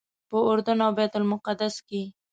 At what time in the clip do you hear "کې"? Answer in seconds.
1.87-2.01